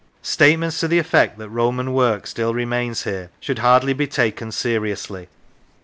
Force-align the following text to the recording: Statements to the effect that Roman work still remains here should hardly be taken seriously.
Statements 0.23 0.79
to 0.79 0.87
the 0.87 0.97
effect 0.97 1.37
that 1.37 1.49
Roman 1.51 1.93
work 1.93 2.25
still 2.25 2.55
remains 2.55 3.03
here 3.03 3.29
should 3.39 3.59
hardly 3.59 3.93
be 3.93 4.07
taken 4.07 4.51
seriously. 4.51 5.27